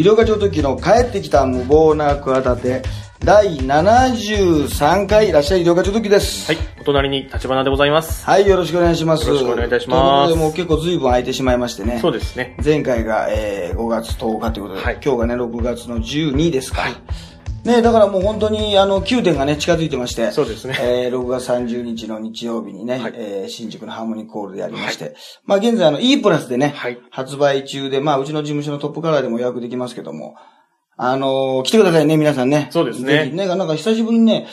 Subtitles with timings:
[0.00, 2.82] 医療課長時の帰ってきた無謀な企て、
[3.22, 6.50] 第73回、いらっしゃい医療課長時です。
[6.50, 6.62] はい。
[6.80, 8.24] お隣に立花でございます。
[8.24, 9.28] はい、よろしくお願いします。
[9.28, 11.98] よろしくお願いいたしますということで、もう結構随分空いてしまいましてね。
[12.00, 12.56] そうですね。
[12.64, 16.84] 前回が、えー5月10日ということで、はい今日がね、6月の12ですか。
[17.64, 20.30] ね、だからもう本当に、あの、9点がね、近づいてまして。
[20.32, 25.14] そうですねえー6月30日の日曜日にね、はいえー新宿のハーモニーコールでやりまして。
[25.44, 30.36] まあ現在、あの、E プラスでね、はい発売中で、まあうちの事務所のトップカラーでも予約できますけども、
[30.96, 32.68] あのー来てくださいね、皆さんね。
[32.70, 34.46] そうですねぜひね、なんか久しぶりにね、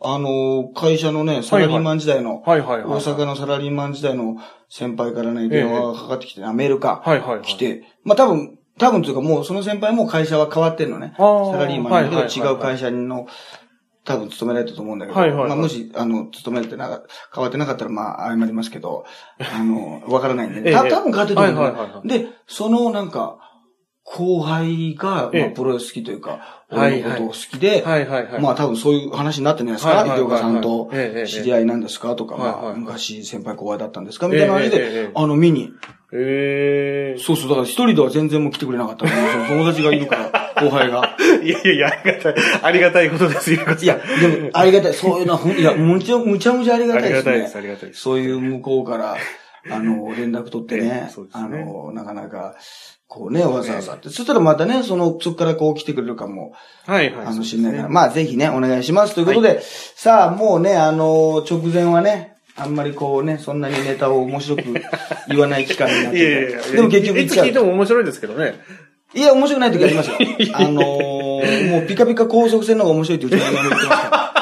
[0.00, 2.84] あのー会社のね、サラリーマン時代の、はいはいはい。
[2.84, 4.36] 大阪のサラリーマン時代の
[4.68, 7.02] 先輩からね、電話がかかってきてね、あメールか。
[7.04, 11.14] はいはいはい来て、まあ多分、多分というかもうその先輩も会社は変わってんのね。
[11.16, 11.22] サ
[11.58, 13.26] ラリーマンだけど違う会社の、
[14.04, 15.48] 多分勤められたと思うんだけど、はいはいはい。
[15.50, 19.04] まあもし、あの、勤められてなか、変わってなかったらまあ謝りますけど、
[19.38, 20.60] あの、わからないんで。
[20.60, 20.70] ね。
[20.70, 20.74] ええ。
[20.74, 22.08] た多分変わってると思うんだはいはい。
[22.08, 23.38] で、そのなんか、
[24.04, 28.42] 後輩が、まあええプロレス好きというか、はい俺のことを好きで、はいはいはい。
[28.42, 29.94] まあ多分そういう話になってんじゃないですか？
[29.94, 30.30] はいはいはい。
[30.32, 32.16] はい医療家さんとええええ知り合いなんですか？
[32.16, 34.26] とか、まあ昔先輩後輩だったんですか？
[34.26, 35.02] みたいな話ええええええ。
[35.04, 35.70] で、あの見に。
[36.14, 39.06] えそうそう、だから一人では全然もう来てくれなかった
[39.48, 41.16] 友達がいるから、後輩が。
[41.18, 41.42] ー。
[41.42, 43.60] いやいやいや、ありがたい、ありがたいことですよ。
[43.80, 44.94] いや、でも、ありがたい。
[44.94, 47.24] そういうのはいや、むちゃ、むちゃむちゃありがあたいですね。
[47.24, 48.00] りがたいです、ありがたいです。
[48.02, 49.16] そういう向こうから、
[49.70, 52.56] あの、 連絡取ってねええそう、ですねあの、なかなか、
[53.06, 54.08] こうね、わざわざって。
[54.08, 56.52] そしたらまたね、その、そこからこう来てくれるかも、
[56.86, 57.26] はいはい。
[57.26, 57.88] あの、知そうですねんないから。
[57.88, 59.14] まあ、ぜひね、お願いします。
[59.14, 64.62] ということで、さあ、もうね、あの、直前はね、あんまりこうね、そんなにネタを面白く
[65.28, 66.72] 言わない期間になっていやいやいやて。
[66.72, 67.58] でも結局いつ聞いて。
[67.60, 68.60] も面白いですけどね。
[69.14, 70.16] いや、面白くない時ありますよ。
[70.54, 74.32] あのー、もうピカピカ高速船の方が面白いってう言ってますから。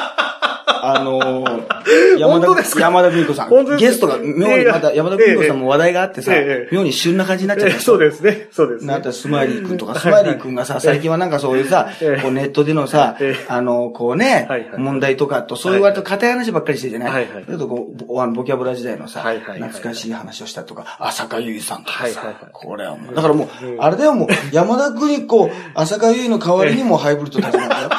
[0.83, 1.80] あのー、
[2.17, 2.81] 山田、本当ですか？
[2.81, 3.77] 山田美子さん。
[3.77, 6.33] ゲストが、妙にまた山田美子さんも話題があってさ
[6.71, 7.79] 妙に旬な感じになっちゃっえた。
[7.79, 8.87] そうですね、そうですね。
[8.91, 14.47] なったスマイリー君とか、スマイリー君がさ、最近はなんかそういうさええ、こうネットでのさええ、あの、こうね
[14.77, 16.31] 問題とかと、そういう割と硬い。
[16.31, 17.27] 話ばっかりしてるじゃない？
[17.27, 23.49] だけどこうボ、あのボキャブラ時代のさ、懐かしい話をしたとか、浅香唯さんとかさこれはもう、だからもう、
[23.79, 27.89] あれだよもう、山田邦子、浅香唯の代わりにもハイブリッド立ちなんだよ。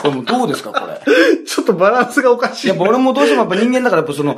[0.00, 1.00] これもうどうですか、これ？
[1.46, 2.68] ちょっとバランスがおかしい。
[2.68, 4.36] やっぱ俺もどうしてもやっぱ人間だから、やっぱその、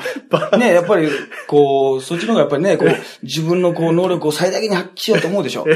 [0.58, 1.08] ね、やっぱり、
[1.46, 2.88] こう、そっちの方がやっぱりね、こう、
[3.22, 5.66] 自分のこう、能力を最大限に発揮しようと思うでしょ。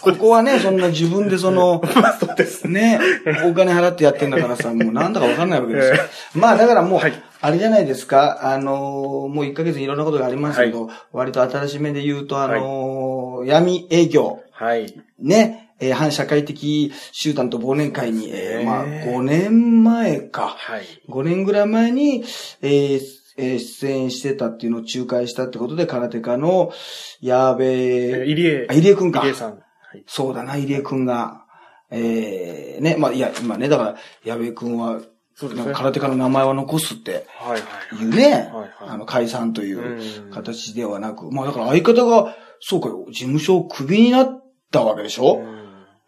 [0.00, 1.82] ここはね、そんな自分でその、
[2.20, 2.68] そうです。
[2.68, 3.00] ね、
[3.46, 5.96] お金払ってやってんだからさ、もうなんだかわかんないわけですよ。
[6.34, 7.12] まあだからもう、はい
[7.44, 14.94] あれじゃないですか、あのーもう1ヶ月にいろんなことがありますけど、割と新しめで言うと、あのー闇営業、はい。
[15.20, 20.54] ね、えー反社会的集団と忘年会に、えーまあ5年前か。
[20.56, 20.84] はい。
[21.08, 22.24] 5年ぐらい前に、
[22.62, 23.00] えー
[23.36, 26.72] えー出演してたっていうのを仲介したってことで、空手家の、
[27.20, 28.66] やべえ、入江。
[28.70, 29.50] あ入江くんか入江さん。
[29.50, 30.04] はい。
[30.06, 31.44] そうだな、入江くんが、
[31.90, 35.00] えー、ね、まあ、いや、今ね、だから、矢部くんは、
[35.34, 37.58] そうですねなんか空手家の名前は残すってはいは
[38.00, 38.02] い。
[38.02, 45.61] いうね、はいはいあの、解散といううん形ではなく、まあ、だから相方が、そうかよ、事務所をクビになったわけでしょ、うん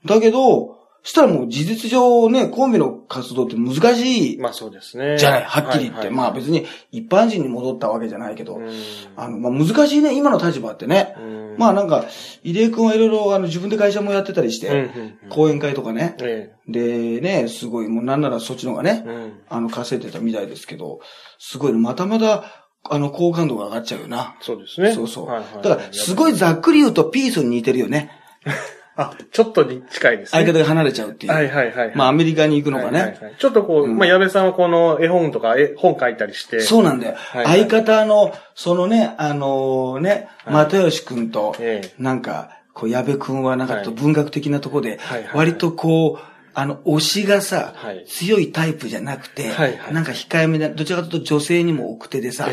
[0.05, 5.19] だけど、したらもう事実上ね、コンビの活動って難しいまあそうですね。
[5.19, 6.07] じゃない、はっきり言って。
[6.07, 8.71] はいまあ別に一般人に戻ったわけじゃないけど、うん
[9.15, 11.15] あの、まあ難しいね、今の立場ってね。
[11.19, 12.07] うんまあなんか、
[12.43, 16.17] 入江くんはいろいろあの自分で会社もやってたりして、うんうんうん講演会とかね。
[16.21, 19.33] えで、ね、すごい、もうなんならそっちの方がねえ。、うん。
[19.49, 21.01] あの、稼いでたみたいですけど、
[21.39, 22.45] すごいね、またまた、
[22.89, 24.37] あの、好感度が上がっちゃうよな。
[24.41, 24.93] そうですね。
[24.93, 25.27] そうそう。
[25.27, 28.11] はいはいだから、すごいざっくり言うとピースに似てるよね。
[28.97, 30.45] あ、ちょっとに近いですね。
[30.45, 31.33] 相方が離れちゃうっていう。
[31.33, 31.93] はいはいはい。
[31.95, 33.01] まあ、アメリカに行くのがね。
[33.01, 36.61] はいはいはいちょっとこう、うんまあ、矢部さんはこの絵本とか絵本書いたりして。
[36.61, 37.15] そうなんだよ。
[37.17, 48.05] はいはい相方の、そのね、あのね、はい又吉くんと、ええなんか、こう、矢部くんはなんかはい文学的なとこではいはいは、い割とこう、あの、推しがさ、はい。
[48.07, 49.95] 強いタイプじゃなくて、はいはい。
[49.95, 52.49] なんか控えめで、どちらかというと女性にも奥手でさ、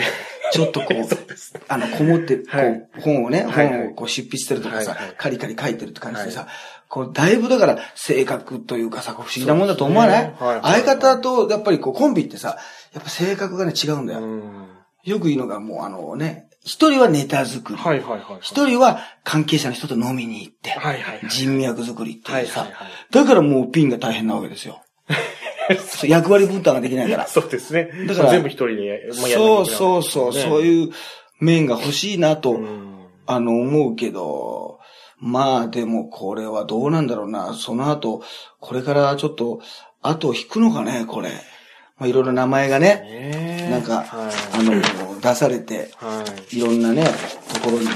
[0.51, 0.93] ちょっとこう、
[1.67, 2.87] あの、こもって、こう、はい。
[2.99, 3.77] 本をね、はいはい。
[3.77, 5.15] 本をこう執筆してるとかさ、はいはい。
[5.17, 6.47] カリカリ書いてるって感じでさ、
[6.89, 10.35] こう、だいぶだから、性格というかさ、こう不思議なもんだと思わない、ね。
[10.39, 10.55] はい。
[10.59, 10.81] はい。
[10.83, 12.57] 相方と、やっぱりこう、コンビってさ、
[12.93, 14.19] やっぱ性格がね、違うんだよ。
[14.21, 14.67] うん。
[15.03, 17.79] よく言うのがもうあのね、一人はネタ作り。
[17.79, 18.39] はいはいはい。
[18.41, 20.71] 一人は関係者の人と飲みに行って。
[20.71, 22.61] はいはいはい人脈作りっていうさ。
[22.61, 24.81] はいはいはいだからもうピンが大変なわけですよ。
[26.03, 27.27] 役割分担ができないから。
[27.27, 27.89] そうですね。
[28.07, 30.65] だから全部一人でや、まあやらなきゃいけそうそうそう、そうう。
[30.65, 30.89] いう
[31.39, 32.91] 面が欲しいなと、うん
[33.25, 34.79] あの、思うけど、
[35.19, 37.53] まあでもこれはどうなんだろうな。
[37.53, 38.23] その後、
[38.59, 39.61] これからちょっと、
[40.01, 41.29] 後を引くのかね、これ。
[41.97, 44.05] まあいろいろ名前がね、ねえなんか、はい
[44.59, 46.57] あの、出されて、はい。
[46.57, 47.05] いろんなね、
[47.53, 47.87] ところに、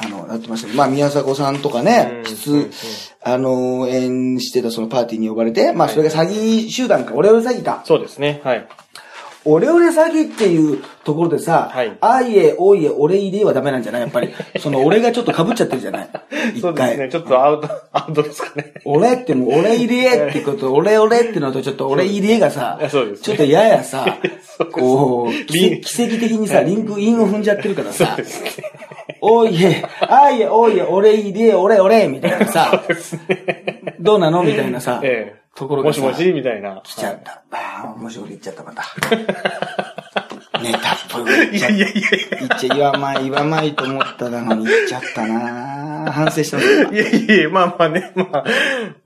[0.00, 2.70] あの、やってましたけど、まあ、宮迫さんとかね、うん普通、
[3.22, 7.82] あの、演してたそのパーティーに呼ばれて、まあ、それが詐欺集団か、オレオレ詐欺か。
[7.84, 8.40] そうですね。
[8.44, 8.68] はい。
[9.50, 11.96] オレオレ詐欺っていうところでさ、はい。
[12.00, 14.02] あいえ、おいえ、俺いれはダメなんじゃない？
[14.02, 14.28] やっぱり。
[14.60, 16.08] その俺がちょっと被っちゃってるじゃない？
[16.54, 16.60] 一回。
[16.60, 17.08] そうですね。
[17.10, 18.74] ちょっとアウト、アウトですかね。
[18.84, 24.18] 俺ってもう、俺入れってこと、俺俺ってのとちょっと俺入れがさねちょっとややさ、
[24.72, 28.16] こう、奇跡的にさ、リンク、インを踏んじゃってるからさ。
[29.20, 32.84] おいえ、あいえ、おいえ、俺入れ、俺俺みたいなさ、
[33.98, 34.42] どうなの？
[34.44, 35.37] みたいなさ、ええ。
[35.58, 36.80] ところがさもしもしみたいな。
[36.84, 37.42] 来ちゃった。
[37.50, 38.84] ああ、もし俺言っちゃったまた。
[40.62, 41.56] ネタっぽい。
[41.56, 42.02] いやいやいやい
[42.40, 46.68] 言っちゃ、言わまい、言わまいと思ったのに言っちゃったな反省してます。
[46.68, 46.90] や。
[46.90, 48.44] いやいやいや、まあまあね、まあ、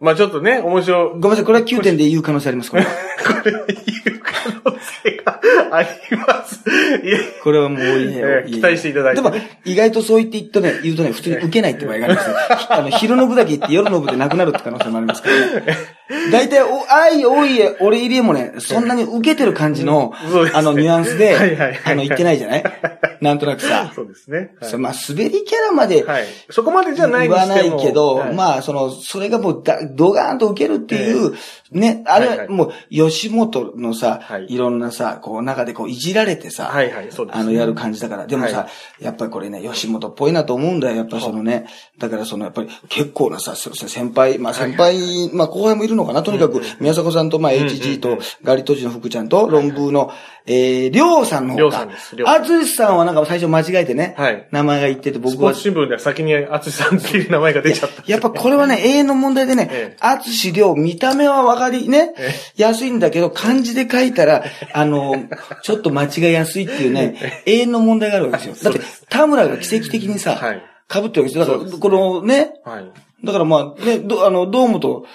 [0.00, 1.08] まあちょっとね、面白い。
[1.10, 2.90] ごめんなさい、これは9点で言う可能性あります、これは。
[3.42, 5.40] これ言う可能性が
[5.70, 6.62] あります。
[7.02, 9.34] いや、これはもういいええ期待していただいてでも、
[9.64, 12.36] 意外とそう言って言うとね、言うとね、普通に受けないって場合がありますよ。
[12.70, 15.76] あの、昼の部だけ言って夜の部でなくなるって可能性もありますからね。
[16.30, 20.12] 大体、お、あい、おいえ、俺入りえもね、そんなに受けてる感じの
[20.52, 22.64] あの、ニュアンスではいはいはい、あの、言ってないじゃない？
[23.20, 23.92] なんとなくさ。
[23.94, 24.54] そうですね。
[24.60, 24.76] はい。
[24.78, 26.24] まあ、滑りキャラまで、はい。
[26.50, 28.34] そこまでじゃない言わないけど、はい。
[28.34, 31.34] まあ、その、それがもうだ、ドガーンと受けるっていう、
[31.70, 32.52] ね、あれはいははい。
[32.52, 34.46] もう、吉本のさ、はい。
[34.48, 38.26] いろんなさ、こう、中でこう、いじられてさ、はいはい、そうです、あの、やる感じだから。
[38.26, 38.68] でもさ、は
[39.00, 40.96] やっぱりこれね、吉本っぽいなと思うんだよ。
[40.96, 41.66] やっぱりそのね、
[41.98, 46.22] だからその、やっぱり結構なさ、そ先輩、まあ先輩、まあ後輩もいるのかな。
[46.22, 50.10] とにかく、宮迫さんと、まあ HG と、ガリトジの福ちゃんと、論文の、
[50.46, 51.72] えー、りょうさんさんですりょう。
[51.72, 51.90] さん
[52.28, 58.02] あつしさんはなんか最初間違えてね、はい名前が言ってて、ス僕はポーツ新聞では先に淳さんっていう名前が出ちゃった。
[58.06, 65.14] やっぱこれはね、永遠の問題でねええ、あつしりょう、見た目はわかり、ねえ、安いんだけど、漢字で書いたら、あの、
[65.62, 68.72] ちょっと間違いやすいっていうね、永遠の問題があるわけですよ。
[68.72, 71.46] だって、田村が奇跡的にさはい、被ってるわけですよ。
[71.46, 72.92] だから、このね、はい。
[73.24, 75.06] だからまあ、ね、ど、あの、堂本、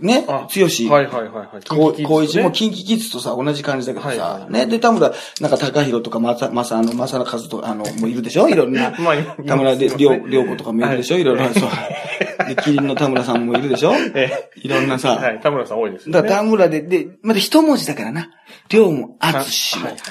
[0.00, 1.64] ねあ、剛し、はいはいはいはい。
[1.68, 8.48] こう、こう一も、キンキッズとさ、同じ感じだけどさはいは、いね、で、田村、なんか高弘とか、まさ、まさ、あの、まさな和とか、あの、もういるでしょ？
[8.48, 8.90] いろんな。
[8.98, 11.14] まあ今田村で、今りょう、りょう子とかもいるでしょ？
[11.14, 11.68] はいいろいろ、そう。
[12.48, 13.92] で、キリンの田村さんもいるでしょ？
[14.14, 15.12] えいろんなさ。
[15.16, 16.12] はい、田村さん多いですよね。
[16.22, 18.30] だから田村で、で、まだ一文字だからな。
[18.70, 19.92] りょうも、あつしもはい。
[19.92, 20.10] はいは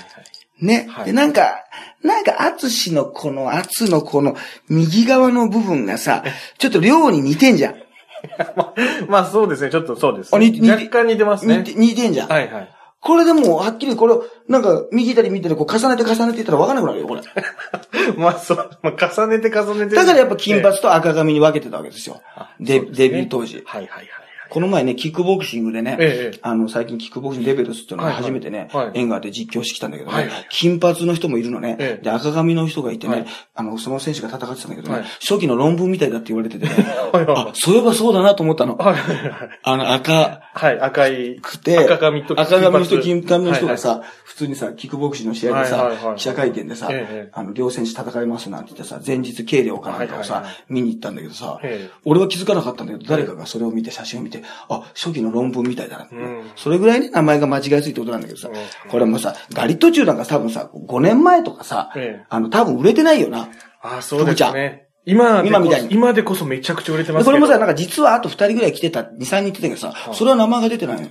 [0.62, 0.66] い。
[0.66, 0.88] ね。
[0.90, 1.58] はいで、なんか、
[2.04, 4.38] なんか、あつしのこの、あつのこの、
[4.70, 6.24] 右側の部分がさ、
[6.58, 7.76] ちょっとりょうに似てんじゃん。
[8.56, 8.74] まあ、
[9.08, 11.58] まあそうですね、ちょっとそうです、あ似て似て若干似てますね。
[11.58, 12.30] 似て、似てんじゃん。
[12.30, 12.70] はいはい。
[13.00, 17.22] これでもう、はっきりこれを、なんか、右左右左こう重ねて重ねていったら分からなくなるよ、これ。
[18.16, 19.96] まあそう、まあ重ねて重ねて。
[19.96, 22.22] だからやっぱ金髪と赤髪に分けてたわけですよ。
[22.60, 23.62] ねデビュー当時。
[23.66, 24.23] はいはいはい
[24.54, 28.24] この前ね、キックボクシングでね、ええあの、最近キックボクシングレベルスっていうのがはいはい。
[28.26, 28.92] 初めてね、はい。
[28.94, 30.48] 縁があって実況してきたんだけどね、はいはい。
[30.52, 32.04] 金髪の人もいるのね、ええ。
[32.04, 33.26] で、赤髪の人がいてね、はい。
[33.56, 35.04] あの、その選手が戦ってたんだけどね、はい。
[35.28, 36.72] 初期の論文みたいだって言われててね、
[37.12, 37.36] はいはい。
[37.36, 38.78] あ、そういえばそうだなと思ったの。
[38.78, 38.94] はい。
[38.94, 39.30] はいはい。
[39.32, 39.60] はい。
[39.64, 41.40] あの、赤はい、赤い。
[41.42, 46.16] くて、赤髪と赤髪の人、金髪の人がさ、は普通にさ、キックボクシングの試合でさ、はいはいはい。
[46.18, 50.64] 記者会見でさ、ええあの、両選手戦いますなんて言ってさ、前日計量かなんかをさ、はいはいはい。
[50.70, 51.92] 見に行ったんだけどさ、ええ。
[52.06, 56.08] 俺は気づかなかったんだけど、誰かがそれを見て、写真を見て、あ、初期の論文みたいだな。
[56.12, 56.52] うん。
[56.56, 58.90] それぐらいね、名前が間違いやすいってことなんだけどさ、うん。
[58.90, 62.26] これもうさ、ガリット中なんか多分さ、5年前とかさ、ええ。
[62.30, 63.50] あの、多分売れてないよな。
[63.82, 64.88] あ、そうですね。
[65.06, 65.94] 今今みたいに。
[65.94, 71.10] 今でこそめちゃくちゃ売れてますけこれもさ、なんか実はあと2人ぐらい来てた、2、3人言ってたけどさ、それは名前が出てないのよ。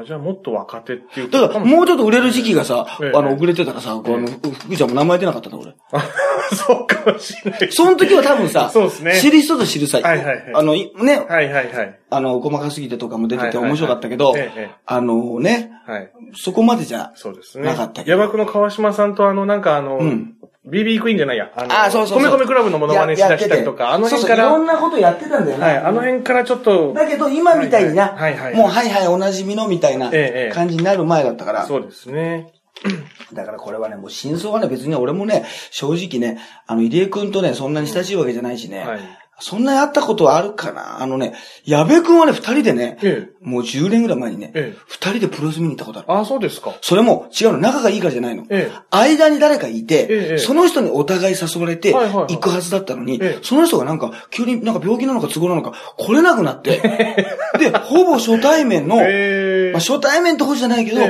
[0.00, 3.12] あじゃあもっと若手っていうだから、もうちょっと売れる時期がさ、ええ。
[3.14, 5.74] あの、遅れてたらさ、この、福ちゃんも名前出なかったんだ、俺。
[5.92, 6.02] あ
[6.54, 7.68] そうかもしれない。
[7.72, 9.20] その時は多分さ、そうですね。
[9.20, 10.44] 知る人ぞ知るさ、はいはいはい。
[10.54, 11.98] あの、いね、はいはいはい。
[12.10, 14.34] あの、細かすぎてとかも出てて面白かったけど
[14.86, 16.10] あのね、はい。
[16.34, 17.66] そこまでじゃ、そうですね。
[17.66, 18.18] なかったけど。
[18.18, 20.34] 山区の川島さんとあの、なんかあの、うん
[20.68, 21.50] BB クイーンじゃないや。
[21.56, 25.64] あの、あーそうそうそう米米クラブのモノマネしだしたりとか、あの辺から、そうそういろんなことやってたんだよね。
[25.64, 32.52] はい、あの辺からちょっと、だけど、今みたいにな、はいはいもうはいはいおなじみのみたいなええ感じになる前だったから、そうですね。
[33.32, 39.00] だからこれはね、もう真相はね、別に俺もね、正直ね、あの、入江くんとね、そんなに親しいわけじゃないしね、はい。
[39.40, 41.02] そんなに会ったことはあるかな？
[41.02, 43.40] あのね、矢部くんはね、二人でね、ええ。
[43.40, 44.78] もう10年ぐらい前にね、ええ。
[44.86, 46.12] 二人でプロレス見に行ったことある。
[46.12, 46.74] ああ、そうですか。
[46.82, 48.44] それも違うの、仲がいいからじゃないの。
[48.50, 48.78] ええ。
[48.90, 52.34] 間に誰かいて、ええその人にお互い誘われて、はいはいはい。
[52.34, 53.38] 行くはずだったのに、ええ。
[53.42, 56.80] その人がなんか、急になんか病気なのか都合なのか、来れなくなって、
[57.58, 59.72] で、ほぼ初対面の、 ええ。
[59.72, 61.00] まあ、初対面ってことじゃないけど、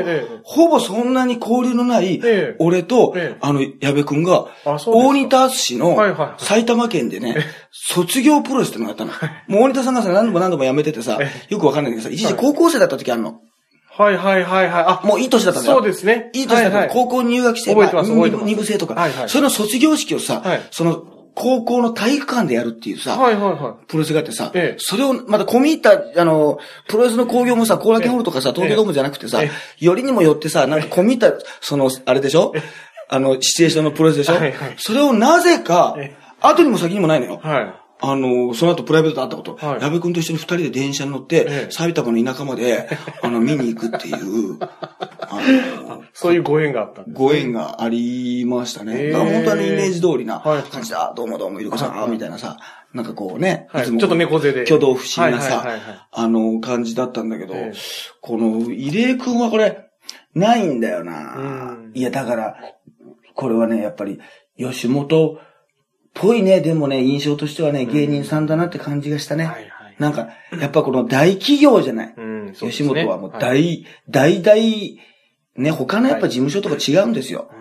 [0.45, 2.57] ほぼそんなに交流のない、ええ。
[2.59, 3.39] 俺と、ええ。
[3.41, 6.45] あの、矢部くんが、大仁田淳のはいはいはい。
[6.45, 7.37] 埼玉県でね、
[7.73, 9.13] 卒業プロレスってのがあったの。
[9.47, 13.41] もう大仁田さんがさ、何度も何度も辞めててさ、よくわかんないけどさ、一時高校生だった時あるの。
[13.93, 14.85] はいはいはいはい。
[14.87, 15.77] あ、もういい年だったんだよ。
[15.77, 16.31] そうですね。
[16.33, 16.89] いい年だから、はいはい。
[16.91, 19.29] 高校入学して、覚えてますまあ覚えてます二部二部生とか、はいはい。
[19.29, 20.63] それの卒業式をさ、はい。
[20.71, 21.03] その、
[21.35, 24.77] 高校の体育館でやるっていうさ、はいはいはプロレスがあってさ、ええ。
[24.79, 26.59] それを、また込み入った、あの、
[26.89, 29.51] プロレスの興行もさ、後楽園ホールとかさ、東京ドームじゃなくてさえ
[29.81, 32.53] え、よりにもよってさ、なんか込み入った、その、あれでしょ？
[33.09, 34.35] あの、シチュエーションのプロレスでしょ？
[34.35, 34.75] はいはい。
[34.79, 37.47] それをなぜかえ、後にも先にもないのよい。。
[37.47, 37.75] はい。
[38.03, 42.89] あの、その後プライベートで会ったこと、はい矢部君と一緒に二人で電車に乗って、ええ埼玉の田舎まで、
[43.23, 44.59] あの、見に行くっていう、
[46.15, 47.15] そういうご縁があったんです。
[47.15, 48.95] ご縁がありましたね。
[48.97, 52.57] へえだから本当にイメージ通りなはい感じだ、どうもどうも、ゆるこさはいん、みたいなさ、
[52.95, 53.83] なんかこうね、はい。
[53.83, 54.63] いつもちょっと猫背で。
[54.63, 55.67] 挙動不審なさ、
[56.11, 57.79] あの、感じだったんだけどええ、
[58.23, 59.91] この、入江くんはこれ、
[60.35, 62.57] ないんだよなうんいや、だから、
[63.35, 64.19] これはね、やっぱり、
[64.57, 65.50] 吉本っ
[66.15, 69.45] ぽいね、でもね、印象としてはね、芸人さんだなって感じがしたね。
[69.45, 69.97] はいはい。
[69.99, 70.29] なんか、
[70.61, 72.15] やっぱこの大企業じゃない？
[72.17, 74.99] うん、そうです吉ね本はもうはい大、大大、
[75.57, 77.51] ね、他のやっぱ事務所とか違うんですよ。
[77.53, 77.61] うん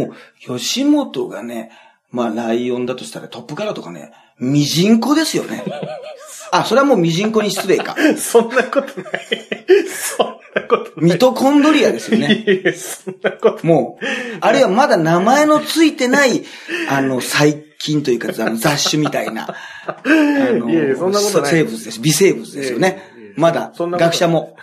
[0.00, 0.14] もう、
[0.58, 1.70] 吉本がね、
[2.10, 5.64] まあ、ライオンだとしたらトップカラーとかね、ミジンコですよね。
[6.52, 7.96] あ、それはもうミジンコに失礼か。
[8.16, 9.26] そんなことない。
[9.88, 11.12] そんなことない。
[11.12, 12.44] ミトコンドリアですよね。
[12.46, 14.04] いやそんなこともう、
[14.40, 16.44] あるいはまだ名前のついてない、
[16.90, 19.54] あの、細菌というか、 雑種みたいな、
[19.86, 22.00] あのいやいやそんなことない生物です。
[22.00, 23.32] 微生物ですよねいやいやいや。
[23.36, 24.56] まだ学者も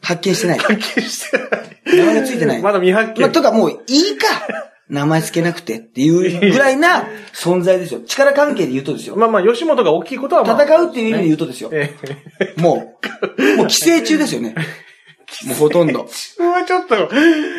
[0.00, 0.58] 発見してない。
[0.58, 1.96] 関係してない。
[1.96, 2.62] 名前がついてない。
[2.62, 3.20] まだ未発見。
[3.20, 4.26] まあ、とかもういいか
[4.88, 8.00] 名前つけなくてっていうぐらいな存在ですよ。
[8.06, 9.16] 力関係で言うとですよ。
[9.16, 10.62] まあまあ、吉本が大きいことはまあ。
[10.62, 11.70] 戦うっていう意味で言うとですよ。
[11.72, 11.94] え
[12.56, 12.60] え。
[12.60, 12.94] も
[13.38, 14.54] う、もう寄生虫ですよね。
[15.46, 16.04] もうほとんど。
[16.04, 17.08] 自分はちょっと、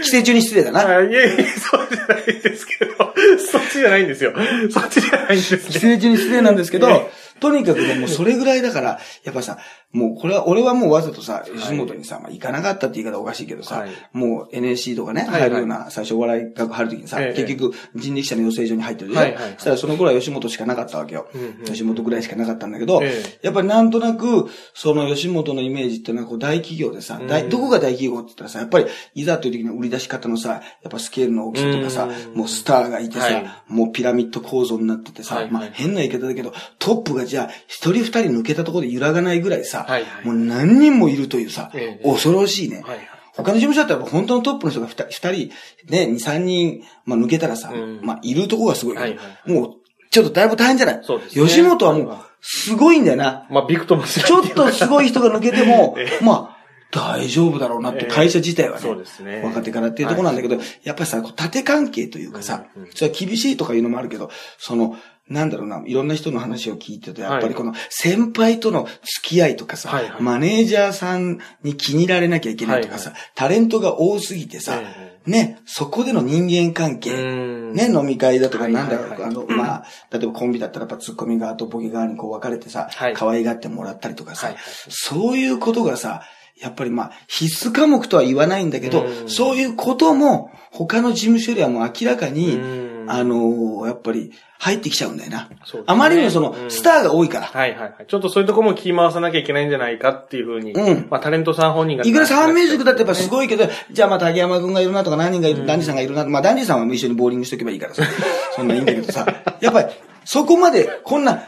[0.04, 0.88] 寄生虫に失礼だな。
[0.88, 3.14] あいやいや、そうじゃないですけど、
[3.52, 4.34] そっちじゃないんですよ。
[4.72, 5.80] そっちじゃないんです寄。
[5.80, 7.10] 生虫に失礼なんですけえど、
[7.40, 9.58] とにかくね、もうそれぐらいだから、やっぱさ、
[9.94, 17.42] もうこれは、俺はもうわざとさ、吉本にさ、まあ行かなかったって言い方おかしいけどさはい、もう NSC とかね、はい入るような、最初お笑い学入るときにさ、ええ。
[17.42, 19.54] 結局人力車の養成所に入ってるでしょはいはいはい。
[19.54, 21.28] そしたらその頃は吉本しかなかったわけよ。
[21.34, 21.66] うんうん。
[21.66, 27.50] 吉本ぐらいしかなかったんだけどえ、やっぱりなんとなく、その吉本のイメージっていうのはこう大企業でさ、大うん。
[27.50, 32.38] どこが大企業って言ったらさ、やっぱりいざという時の売り出し方のさ、やっぱスケールの大きさとかさう、ん。
[32.38, 33.32] もうスターがいてはい。
[33.32, 42.82] さ、もうピラミッド構造になっててさはい、まあ変な言い方だけど、トップがじゃあ一人二人抜けたところで揺らがないぐらいさはいは、いもう何人もいるというさええ、恐ろしいね。
[42.82, 43.08] はいはい。
[43.36, 49.72] 他の事務所だったら本当のトップの人が二人、二人、ね、二、三人、まあ抜けたらさうん、まあいるとこがすごいはいはいもう、
[50.12, 51.48] ちょっとだいぶ大変じゃないそうですね。
[51.48, 53.48] 吉本はもう、すごいんだよな。
[53.50, 56.54] まあ、ビクともするちょっとすごい人が抜けても え、まあ、
[56.92, 59.42] 大丈夫だろうなって、会社自体はね、そうですね。
[59.44, 64.96] 若手からっていうところなんだけど、やっぱりさ、こう縦関係というかさうんうん、それは厳しいとかいうのもあるけど、その、
[65.30, 70.22] なんだろうな、いろんな人の話を聞いてると、やっぱりこの先輩との付き合いとかさ、はいはい。
[70.22, 77.74] マネージャーさんに気に入られなきゃいけないとかさ、はタレントが多すぎてさ、えね、そこでの人間関係、うん。
[77.74, 83.14] ね、飲み会だとか、はいなんだろう、はいはいあの、まあ、例えばコンビだったらやっぱツッコミ側とボケ側にこう分かれてさ、はい。
[83.14, 84.58] 可愛がってもらったりとかさ、はい
[84.90, 86.24] そういうことがさ、
[86.60, 89.30] やっぱりまあ、必須科目とは言わないんだけど、うん。
[89.30, 95.50] そういうことも、他の事務所ではもう明らかに、うんあのーやっぱり入ってきちゃうんだよな。
[95.66, 97.48] そうねあまりにもその、うんスターが多いから。
[97.48, 98.06] はいはいはい。
[98.08, 100.72] ちょっとそういうとこも気回さなきゃいけないんじゃないかっていうふうに。
[100.72, 102.06] うんまあ、タレントさん本人が。
[102.06, 108.04] いくらサンミュージックだってやっぱすごいけど、じゃあまあ竹山くんがいるなとか何人がいる、ダンディさんがいるなまあダンディさんはもう一緒にボーリングしとけばいいからさ。
[108.56, 109.26] そんないいんだけどさ。
[109.60, 109.88] やっぱり、
[110.26, 111.44] そこまで、こんな、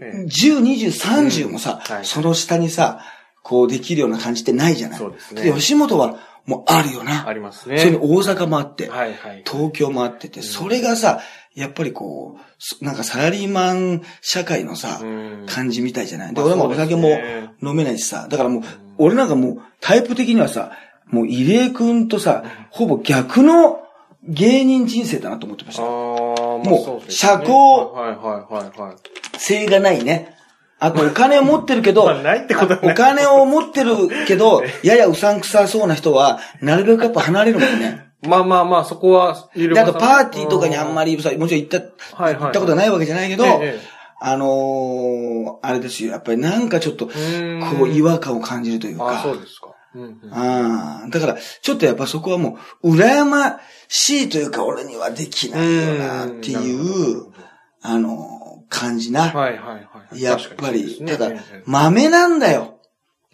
[0.00, 3.00] え10、20、30もさ、その下にさ、
[3.42, 4.98] こうできるような感じってないじゃない。
[4.98, 7.28] そうですね吉本はもうあるよな。
[7.28, 7.78] ありますね。
[7.78, 9.44] それに大阪もあって、はいはい。
[9.46, 11.20] 東京もあってて、それがさ、
[11.54, 16.34] やっぱりこう、そなんかサラリーマン社会のさ、うん感じみたいじゃない？
[16.34, 17.08] で、まあ俺もお酒も
[17.62, 18.62] 飲めないしさ、だからもう、
[18.98, 20.72] 俺なんかもう、タイプ的にはさ、
[21.06, 23.80] もう入江くんとさ、ほぼ逆の
[24.24, 25.82] 芸人人生だなと思ってました。
[25.82, 29.38] ももう社交はいはいはいはい。
[29.38, 30.36] 性がないね。
[30.82, 33.94] あと、お金を持ってるけど、まあないってことお金を持ってる
[34.26, 38.06] けど、 ややうさんくさそうな人は、なるべくやっぱ離れるもんね。
[38.22, 39.74] まあまあまあ、そこは、ゆる。
[39.76, 41.78] で、あとパーティーとかにあんまり、もちろん行った、
[42.16, 43.80] はいはい行ったことはないわけじゃないけど、ええ
[44.24, 47.12] あのー、あれですよ、やっぱりなんかちょっと、こ
[47.84, 49.40] う、違和感を感じるというああ、そうか。
[49.40, 49.68] ですか。
[49.94, 50.32] うんうん。
[50.32, 57.32] ああ、だから、ちょっとやっぱそこはもう、羨ましいというか、俺にはできないよな、っていう
[57.82, 59.30] あのー、感じな。
[59.30, 60.20] はいはいはい。
[60.20, 62.78] やっぱり、ただねええ、豆なんだよ。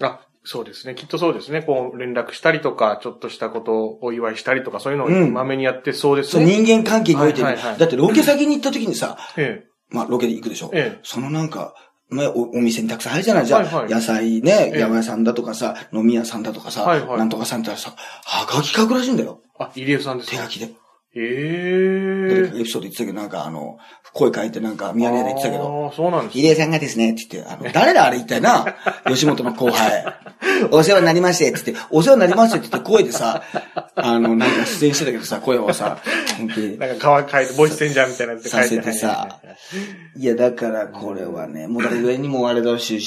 [0.01, 0.95] あ、そうですね。
[0.95, 1.63] きっとそうですね。
[1.63, 6.47] こう、連絡したりとか、ちょっとしたことをお祝いしたりとか、そういうのをうんまめにやってそうですそう、ね。
[6.61, 10.71] 人間関係においてね、はいはいはいだってロケ先に行った時にさ、えまあ、ロケで行くでしょ。
[10.73, 11.75] ええそのなんか、
[12.09, 19.43] まあ、おお店にたくさん入るじゃないじゃあ、はいはい野菜ね、ええ山屋さんだとかさ、飲み屋さんだとかさ、はいはいなんとかさんってさ、はがき書くらしいんだよ。
[19.61, 19.65] え。
[19.65, 20.37] あ、入江さんですか？
[20.39, 20.73] 手書きで。
[21.21, 23.79] ええエピソード言ってたけど、なんかあの、
[24.13, 30.05] 声変えてなんかミヤネ屋で言ってたけど、ああ、そうなんです入江さんがですね、って言って、あの、誰だあれ一体な、 吉本の後輩。
[30.71, 33.43] お世話になりまして、って言って、お世話になりましてって言って声でさ、
[33.97, 35.99] あの、なんか出演してたけどさ、声はさ、
[36.39, 36.79] 本当に。
[36.79, 39.41] なんか川書いて、ボイスチェンジャーみたいなやつで書いてさせてさ、
[40.17, 43.01] いや、だからこれはね、もう誰上にもあれだろうし、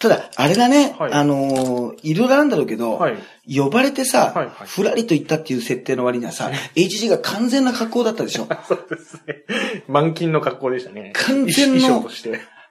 [0.00, 3.16] ただ、あれだね、はいあのーいろいろあるんだろうけど、はい
[3.52, 8.48] 呼ばれてさ、はいはいふらりと行ったっていう設定の割にはさ、HG が完全な格好だったでしょ。
[8.66, 9.44] そうですね。
[9.88, 11.12] 満金の格好でしたね。
[11.14, 12.08] 完全の。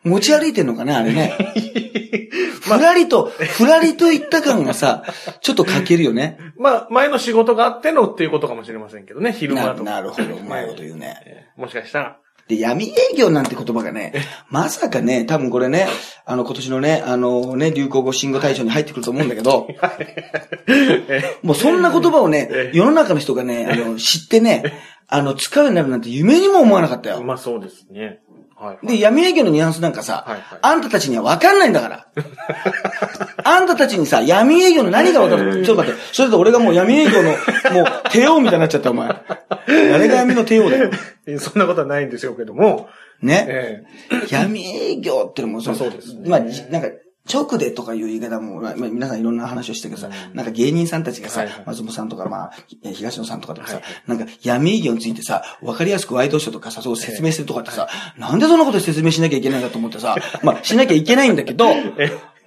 [0.03, 1.37] 持ち歩いてんのかな、あれね。
[2.61, 5.03] ふらりと、ふらりと行った感がさ、
[5.41, 6.39] ちょっと欠けるよね。
[6.57, 9.83] まあ、前の仕事があってのっていうことかもしれませんけどね、昼間なとか。
[9.83, 11.21] なるほど、うまいこと言うね。
[11.25, 12.17] えーもしかしたら。
[12.49, 14.11] で、闇営業なんて言葉がね、
[14.49, 15.87] まさかね、多分これね、
[16.25, 19.67] あの今年のね、あのね、流行語新語大賞に入ってくると思うんだけど、
[21.43, 24.63] もうそんな言葉をね、世の中の人がね、あの、知ってね、
[25.07, 27.21] あの、使うようになるなんて夢にも思わなかったよ。
[27.23, 28.19] まあそうですね。
[28.59, 28.87] はい。
[28.87, 32.07] で、闇営業のニュアンスなんかさ、はいはいあんたたちには分かんないんだから。
[33.43, 35.63] あんたたちにさ、闇営業の何が分かる？
[35.65, 35.99] ちょっと待って。
[36.11, 39.09] それで俺がもう闇営業の、もう、帝王みたいになっちゃった、お前。
[39.67, 40.91] 誰が闇の帝王だよ？
[41.27, 42.89] えーそんなことはないんでしょうけども、
[43.21, 43.45] ね。
[43.47, 43.83] え
[44.29, 46.87] 闇営業ってのもその、そうですねまあ、じなんか、
[47.31, 52.51] 直でとかいう言い方も、まあ、まあ皆さんいろんな話をしてるけどさ、なんか芸人さんたちがさ、松本さんとか、まあ、
[52.83, 61.67] え東野さんとかとかさ、なんか闇営業についてさ、わかりやすくワイドショーとかさ、そう説明するとかってさ、なんでそんなこと説明しなきゃいけないんだと思ってさ、 まあ、しなきゃいけないんだけど、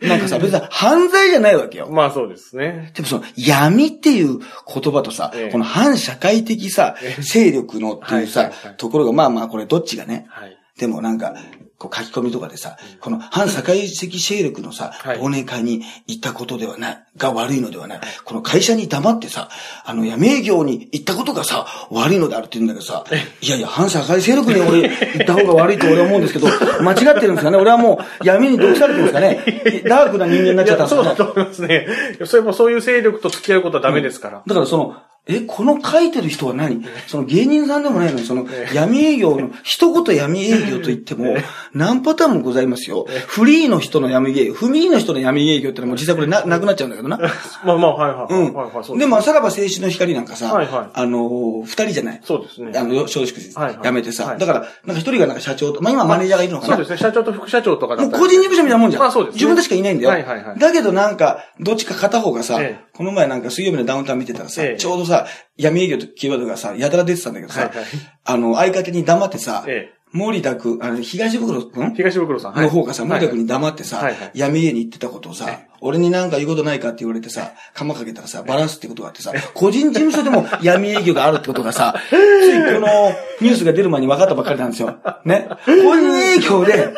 [0.02, 1.86] なんかさ、別に犯罪じゃないわけよ。
[1.88, 1.92] え。
[1.92, 2.92] まあそうですね。
[2.94, 5.52] でもその闇っていう言葉とさ、ええ。
[5.52, 10.58] この反社会的さ、勢力のっていうさところが、まあまあこれどっちがね、はい。
[10.78, 11.34] でもなんか、
[11.82, 18.00] こう書き込みとかでさ、この反社会的勢力のさ、はい忘年会に行ったことではない、が悪いのではない。
[18.24, 19.48] この会社に黙ってさ、
[19.84, 23.04] あの闇営業に行ったことがさ、悪いのであるって言うんだけどさ、
[23.40, 26.46] いやいや、反社会勢力に俺行った方が悪いと俺は思うんですけど、
[26.82, 31.86] 間違ってるんですかね俺はもう闇に毒されてるんですかねダークな人間になっちゃったんですかねそうだと思いますね。
[32.24, 34.42] それもそういう勢力と付き合うことはダメですから。
[34.46, 34.96] だからその、
[35.28, 36.84] え、この書いてる人は何？
[37.06, 41.36] その芸人さんでもないのに、その闇営業の、一言闇営業と言っても、
[41.74, 43.06] 何パターンもございますよ。
[43.28, 47.18] フリーの人の闇営業、フリーの人の闇営業ってのはもう実際これな、なくなっちゃうんだけどな。
[47.64, 48.46] まあまあ、はいはい。
[48.46, 48.52] うん。
[48.52, 52.20] はいはい、そうで、まあ、さらば青春の光なんかさ、はいはいあのー、二人じゃない？
[52.24, 52.76] そうですね。
[52.76, 56.74] あの、松竹はいはい辞めてさ、はいだから、なんか一人がなんか社長と、まあ今マネージャーがいるのかな？
[56.74, 56.98] そうですね。
[56.98, 59.02] 社長と副社長とかもう個人事務所みたいなもんじゃん。
[59.02, 60.10] まあそうですね自分でしかいないんだよ。
[60.10, 67.84] はいはいはいだけどなんか、どっちか片方がさ、ええこの前なんか水曜日のダウンタウン見てたらさ、ええちょうどさ、闇営業とキーワードがさ、やたら出てたんだけどさ、はいはい。
[68.24, 70.02] あの、相方に黙ってさ、ええ。
[70.12, 71.94] 森田くん、あの、東袋くん？
[71.94, 72.52] 東袋さん。
[72.52, 72.64] はい。
[72.64, 84.98] の方がさ、森田くんに黙ってさ、闇営に行ってたことをさ、俺になんか言うことないかって言われてさ、釜かけたらさ、バラすってことがあってさ、個人事務所でも 闇営業があるってことがさ、ついこのニュースが出る前に分かったばっかりなんですよ。
[85.24, 85.48] ね。
[85.64, 86.92] 個人営業で、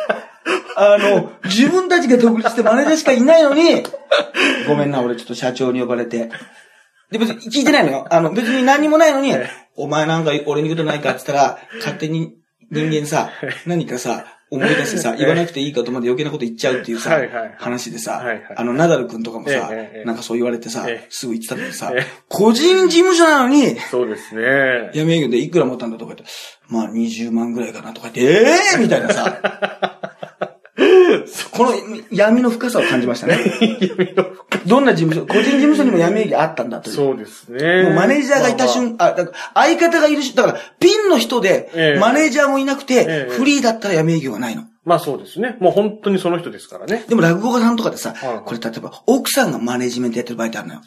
[0.77, 3.85] あの、自分たちが独立してマネージャーしかいないのに、
[4.67, 6.31] ごめんな、俺ちょっと社長に呼ばれて。
[7.11, 8.07] で、別に聞いてないのよ。
[8.11, 9.33] あの、別に何にもないのに、
[9.77, 12.35] お前なんか俺に言うことないかって言ったら、勝手に
[12.71, 13.31] 人間さ、
[13.67, 17.19] 何かさ、思い出してさ、言わなくていいかとまで余計なこと言っちゃうっていうさ
[17.59, 18.23] 話でさ
[18.57, 19.71] あの、ナダル君とかもさ
[20.05, 24.91] なんかそう言われてさええ、すぐ言ってたのにさええ、個人事務所なのに、そうですね。
[24.95, 26.33] 闇営業でいくら持ったんだとか言って、
[26.69, 29.84] まあ20万ぐらいかなとか言って、ええみたいなさ、
[31.51, 31.73] この
[32.11, 33.39] 闇の深さを感じましたね。
[34.67, 36.97] どんな事務所、個人事務所にも闇営業あったんだという。
[36.97, 37.83] そうですね。
[37.85, 44.65] もうマネージャーがいた瞬間、あ、だから相方がいるし、だからピンの人でええ、マネージャーもいなくてえ、えフリーだったら闇営業がないの。
[44.85, 45.57] まあそうですね。
[45.61, 47.05] もう本当にその人ですからね。
[47.09, 50.81] でも落語家さんとかでさこれ例えば奥さんがマネージメントやってる場合ってあるのよ。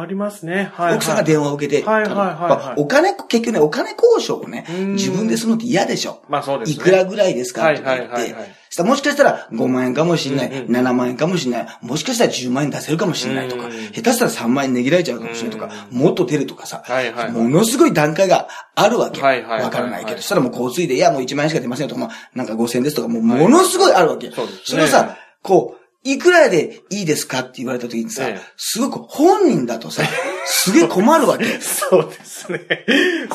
[0.00, 0.70] ありますね。
[0.74, 0.94] はい、はい。
[0.96, 6.22] 奥さんが電話を受けて、はいはいはいはいお金、結局ね、お金交渉をねうん、自分でするのって嫌でしょ。
[6.28, 6.74] まあそうですね。
[6.76, 7.62] いくらぐらいですか？
[7.62, 8.54] はいとか言ってはいはいはい。
[8.70, 19.20] したらもしかしたら5万円かもしれない、うんうん7万円かもしれない、もしかしたら10万円出せるかもしれないとかうん、下手したら3万円値切られちゃうかもしれないとか、もっと出るとかさはいはいは、いものすごい段階があるわけ。
[19.20, 24.30] はいはいはいはいわからないけど、そしたらもう交通費で、いやもう1万円しか出ませんよとか、まあなんか5000円ですとか、もうものすごいあるわけ。
[24.30, 30.02] そうですねそれをさ、こう、いくらでいいですかって言われた時にさええ、すごく本人だとさ、
[30.46, 31.44] すげえ困るわけ。
[31.60, 32.60] そうですね。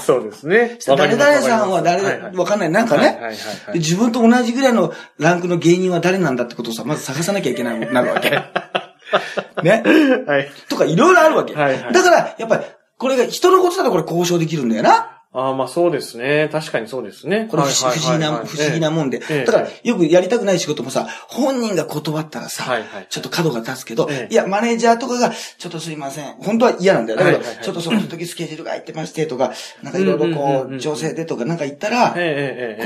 [0.06, 0.77] そうですね。
[0.86, 2.69] 誰々さんは誰、はいはいわかんない。
[2.69, 3.34] なんかねはいはいはいは、
[3.69, 8.32] いで自分と同じぐらいのランクの芸人は誰なんだってことをさ、まず探さなきゃいけない、なるわけ。
[9.63, 9.84] ね？
[10.27, 10.51] はい。
[10.67, 11.56] とかいろいろあるわけ。
[11.56, 12.65] はいはいだから、やっぱり、
[12.97, 15.16] これが人のことだとこれ交渉できるんだよな。
[15.38, 16.50] ああ、まあそうですね。
[16.52, 17.47] 確かにそうですね。
[17.52, 19.19] これ不思議な、不思議なもんで。
[19.19, 22.65] だから、よくやりたくない仕事もさ、本人が断ったらさ、
[23.10, 26.34] ちょっと角が立つけど、いや、マネージャーとかが、ちょっとすいません。
[26.38, 27.19] 本当は嫌なんだよ。
[27.19, 32.15] だけど、ちょっとその時スケジュールが入ってましてとか、なんかいろいろこう、調整でとかなんか言ったら、こ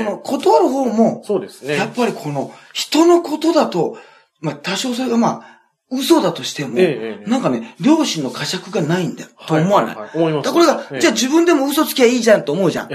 [0.04, 1.76] の断る方も、そうですね。
[1.76, 3.96] やっぱりこの、人のことだと、
[4.40, 5.61] まあ多少それがまあ、
[5.92, 6.78] 嘘だとしても、
[7.26, 9.28] なんかね、両親の呵責がないんだよ。
[9.46, 9.96] と思わない？
[10.14, 10.52] 思います。
[10.52, 12.88] これが、じゃあ自分でも嘘つきゃいいじゃんと思うじゃん。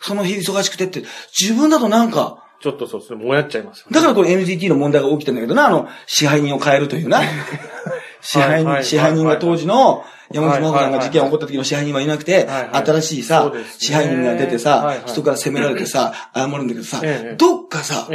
[0.00, 1.04] その日忙しくてって。
[1.38, 3.94] 自分だとなんか、ちょっとそうですね、もやっちゃいますよ、ね。
[3.94, 7.20] だからこれ NTT の問題が起きてんだけどな、あの、支配人を変えるというな。
[8.22, 17.00] 支配人、支配人が当時の、山口真子さんが事件起こった時の支配人はいなくて、新しいさ、支配人が出てさ、人から責められてさ、謝るんだけどさ、
[17.36, 18.08] どっかさ、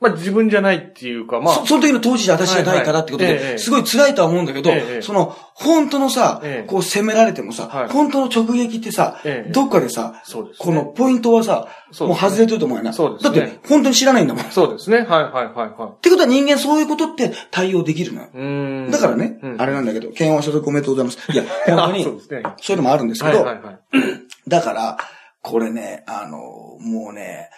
[0.00, 1.54] まあ自分じゃないっていうか、まあ。
[1.54, 10.22] そその時の当時じゃ私じゃないからってことで、すごい辛いとは思うんだけど、その、本当のさ、こう責められてもさ、本当の直撃ってさ、どっかでさ、
[10.58, 11.68] このポイントはさ、
[12.00, 12.92] もう外れてると思うよな。
[12.92, 14.44] そうですだって、本当に知らないんだもん。
[14.44, 14.98] そうですね。
[14.98, 15.90] はいはいはいはい。
[15.92, 18.90] ってことは人間そういうことって対応できるのよ。
[18.90, 21.32] だからね、あれなんだけど、検温所属おめでとうございます。
[21.32, 21.44] いや、
[21.76, 22.04] 本当に、
[22.60, 23.46] そういうのもあるんですけど、
[24.48, 24.98] だから、
[25.42, 26.38] これね、あの、
[26.80, 27.50] もうね、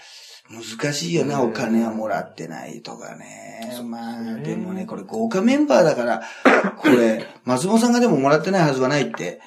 [0.50, 3.70] 難しいよな、お金はもらってないとかね。
[3.84, 6.22] まあ、でもね、これ豪華メンバーだから、
[6.78, 9.40] これ、松本さんがでももらってないはずはないって、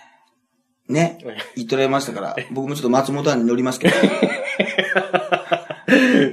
[0.87, 1.17] ね、
[1.55, 3.95] 言ってられましたから、僕もちょっと松本に乗りますけど。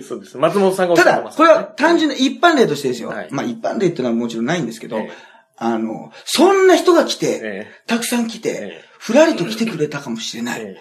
[0.07, 0.37] そうです。
[0.37, 3.09] 松本さんがただ、これは単純な一般例としてですよ。
[3.09, 5.11] はい、まあ一般例ってのはもちろんないんですけど、え
[5.57, 10.77] あの、そんな人が来て、えたくさん来て、ふらりと来てくれたかもしれない。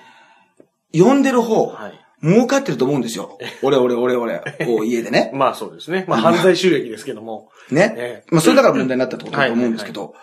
[0.93, 3.37] 呼んでる方、はい儲かってると思うんですよ。
[3.61, 5.31] 俺、俺、俺、俺、こう 家でね。
[5.33, 6.05] まあそうですね。
[6.07, 7.49] まあ犯罪収益ですけども。
[7.71, 8.23] ね。
[8.31, 10.15] まあそれだから問題になったってことだと思うんですけど、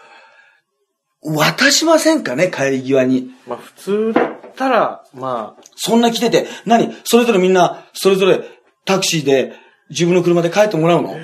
[1.23, 3.31] 渡しませんかね、帰り際に。
[3.47, 5.63] まあ普通だったら、まあ。
[5.77, 6.95] そんな来てて、何？
[7.05, 8.43] それぞれみんな、それぞれ
[8.85, 9.53] タクシーで
[9.91, 11.17] 自分の車で帰ってもらうの？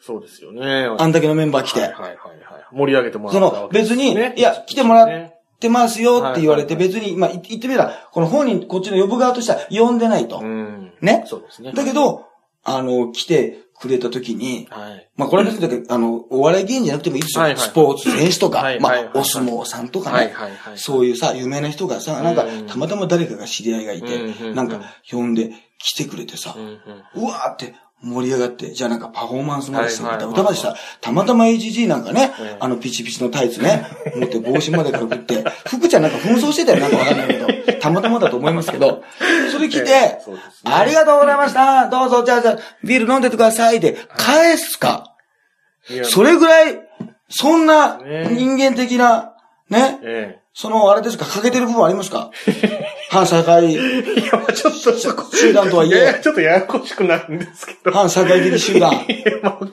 [0.00, 0.88] そうですよね。
[0.98, 1.80] あんだけのメンバー来て。
[1.80, 2.18] はいはいはい。
[2.70, 3.34] 盛り上げてもらう。
[3.34, 10.40] その、別に、いや、来てもらって、ってますよって言われて、別に、まあ、言ってみれば、この本人、こっちの呼ぶ側としては呼んでないと。
[11.00, 11.24] ね？
[11.26, 11.72] そうですね。
[11.72, 12.26] だけど、
[12.62, 17.56] あの、来てくれた時に、はい、まあ、これは別に、あの、お笑い芸人じゃなくてもいいですよ。
[17.56, 20.32] スポーツ選手とか、まあ、お相撲さんとかね。
[20.76, 26.54] そういうさ、有名な人がさ、なんか、たまたま誰かが知り合いがいて、なんか、呼んで来てくれてさ、
[27.16, 30.76] うわーって、盛り上がって、じゃあなんかパフォーマンスまでして、歌までした。
[31.00, 37.34] たまたま AGG なんかね、あのピチピチのタイツね、持って帽子までかぶって、 福ちゃんなんか紛争してたよ、なんかわかんないけ
[37.72, 39.02] ど、たまたまだと思いますけど、
[39.50, 40.18] それ来て、
[40.64, 41.88] ありがとうございました。
[41.88, 45.14] どうぞ、じゃあ、じゃあ、ビール飲んでてくださいで、返すか。
[46.04, 46.78] それぐらい、
[47.30, 47.98] そんな
[48.30, 49.32] 人間的な、
[49.70, 49.98] ね、
[50.54, 52.30] その、あれですか、欠けてる部分ありますか？
[53.10, 53.72] 反社会。
[53.72, 53.82] いや、
[54.52, 55.34] ちょっとそこ。
[55.34, 55.96] 集団とはいえ。
[55.96, 57.90] いや、ちょっとややこしくなるんですけど。
[57.90, 58.92] 反社会的集団。
[59.08, 59.64] いや、まあ、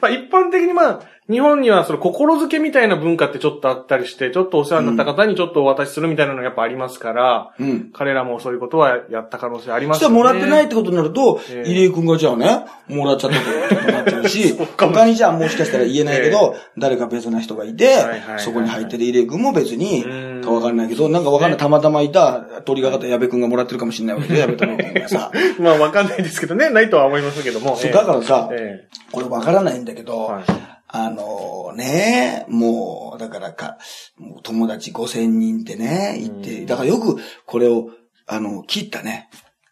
[0.00, 10.00] まあ、一般的にまあ、日本にはその心づけみたいな文化ってちょっとあったりして、ちょっとお世話になった方にちょっとお渡しするみたいなのがやっぱありますから、うん、彼らもそういうことはやった可能性ありますね。
[10.00, 17.96] そしたらもらってないってことになると、えー、入江くんがじゃあね、もらっちゃったことになっちゃうし、 他にじゃあもしかしたら言えないけど、えー、誰か別な人がいて、
[18.36, 20.04] そこに入ってる入江くんも別に、
[20.44, 25.32] かわかんないけど、なんかわかんない、たまたまいた鳥がかった矢部くんがもらってるかもしれないわけで、 矢部太郎くんがさ。
[25.58, 27.76] まあわかんないですけどね、ないとは思いますけども。
[27.76, 33.78] そう、だからさ、えー、これわからないんだけど、はいあのね、もう、だからか、
[34.16, 37.90] もう友達5000人ってね、言って、だからよくこれを、
[38.28, 39.28] あの、切ったね。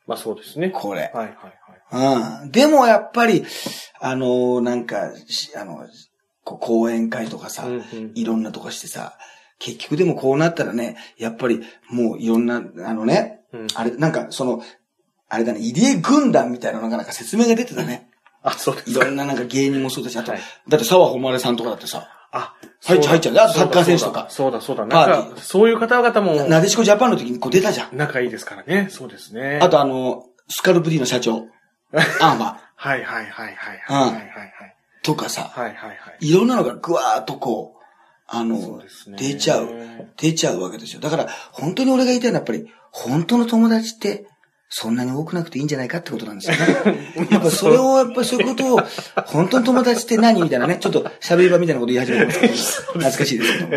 [0.09, 0.71] まあそうですね。
[0.71, 1.13] これ。
[1.15, 1.33] はいは
[1.93, 2.45] いはい。
[2.45, 2.51] うん。
[2.51, 3.45] でもやっぱり、
[4.01, 5.13] あの、なんか、
[5.57, 5.87] あの、
[6.43, 9.17] 講演会とかさ、うんうん、いろんなとこしてさ、
[9.61, 14.61] 結局でもこうなったらね、やっぱりもういろんな、あのね、うん、あれ、なんかその、
[15.29, 18.09] あれだね、入江軍団みたいなのがなんか説明が出てたね。
[18.43, 23.35] あ、そうですいろんななんか芸人もそうだし、あと、はい、だって沢誉さんとかだってさ、あ、入っちゃう入っちゃう。
[23.37, 24.27] あとサッカー選手とか。
[24.31, 24.87] そうだそうだ。
[24.87, 26.49] なんか、そういう方々も。
[26.49, 27.97] なでしこジャパンの時にこう出たじゃん。
[27.97, 28.89] 仲いいですからね。
[28.91, 29.59] そうですね。
[29.63, 31.47] あとあの、スカルプ D の社長。
[31.93, 32.57] アーマー。
[32.75, 33.55] はいはいはいはい。
[33.55, 34.77] はいはいはい。
[35.03, 35.53] とかさ。
[35.55, 35.97] はいはいはい。
[36.21, 37.83] いろんなのがぐわーっとこう、
[38.27, 38.83] あの、
[39.19, 39.69] 出ちゃう。
[40.17, 41.01] 出ちゃうわけですよ。
[41.01, 44.27] だから、本当に俺が言いたいのはやっぱり、本当の友達って、
[44.75, 47.27] そんなに多くなくていいんじゃないかってことなんですよね。
[47.31, 48.81] やっぱそれを、やっぱそういうことを、
[49.27, 53.71] 本当の友達って何みたいなね、ちょっと喋り場みたいなこと言い始めてますけど、懐かしいですけど。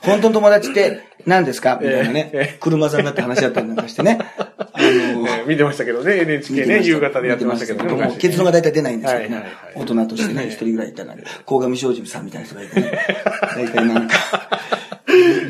[0.00, 4.18] 本当の友達って何ですかみたいなね、車さんだって話だったりなんかしてね。
[4.56, 8.16] あの見てましたけどね、NHK ね、夕方でやってましたけども。
[8.16, 9.44] 結論が大体出ないんですけどね。
[9.74, 12.98] 大人としてね、一人ぐらいいたら、鴻上正治さんみたいな人がいてね。
[13.54, 14.16] 大体なんか、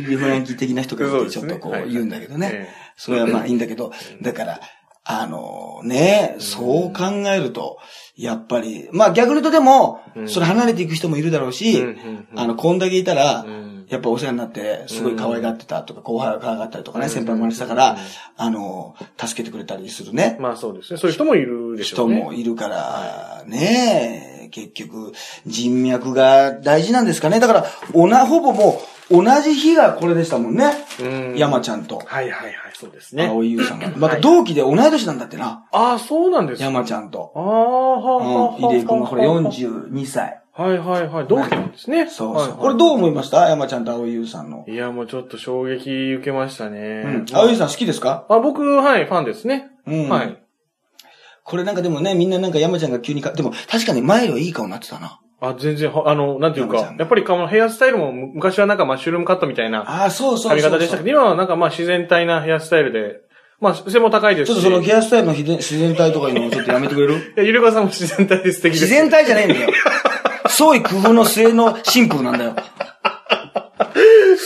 [0.08, 2.68] リフランキー的な人がいてちょっとこう言うんだけどね。
[2.96, 4.61] それはまあいいんだけど、だから、
[5.10, 7.78] あのね、そう考えると、
[8.14, 11.82] やっぱり、まあ逆に言うとでも、それ離れていく人もいるだろうし、
[12.36, 13.46] あの、こんだけいたら、
[13.88, 17.96] やっぱお世話になって、すごい可愛がってたとか、後輩が可愛がったりとかね、先輩もありしたから、
[18.36, 20.36] あの、助けてくれたりするね。
[20.40, 20.98] まあそうですね。
[20.98, 22.16] そういう人もいるでしょうね。
[22.16, 25.14] 人もいるから、ね結局、
[25.46, 27.40] 人脈が大事なんですかね。
[27.40, 30.72] だから、おな、ほぼもう、同じ日がこれでしたもんね。
[31.36, 32.02] 山ちゃんと。
[32.04, 33.26] はいはいはい、そうですね。
[33.28, 33.90] 青井優さんが。
[33.96, 35.64] また同期で同い年なんだってな。
[35.72, 36.64] ああ、そうなんですか。
[36.64, 37.32] 山ちゃんと。
[37.34, 38.76] ああ、はあ、うん。
[38.76, 40.42] 井出君がこれ42歳。
[40.52, 41.26] はいはいはい。
[41.28, 42.08] 同期なんですね。
[42.08, 42.54] そうそう。
[42.54, 43.48] これどう思いました？
[43.48, 44.64] 山ちゃんと青井優さんの。
[44.66, 47.04] いや、もうちょっと衝撃受けましたね。
[47.06, 47.26] うん。
[47.32, 48.26] 青井優さん好きですか？
[48.28, 49.70] あ、僕、はい、ファンですね。
[49.86, 50.08] うん。
[50.08, 50.42] はい。
[51.44, 55.20] これなんかでもね、みんななんか山ちゃんが急にか、でも確かに前よりいい顔になってたな。
[55.40, 60.05] あ、全然、あの、なんていうか、やっぱり顔のヘアスタイルも昔はなんかマッシュルームカットみたいな。
[60.05, 63.20] あ、そうそう髪型でしたけど、今はなんかまあ自然体なヘアスタイルで、
[63.61, 64.55] まあ、背も高いですし。
[64.55, 67.14] ちょっとそのヘアスタイルの自然体とかいうのもちょっとやめてくれる？
[67.14, 68.83] いや、ゆりかさんも自然体で素敵です。
[68.83, 69.70] 自然体じゃねえんだよ。
[70.48, 72.57] 創意工夫の末のシンプルなんだよ。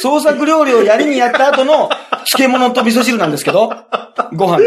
[0.00, 1.88] 創作料理をやりにやった後の
[2.24, 3.72] 漬物と味噌汁なんですけど、
[4.34, 4.62] ご飯と。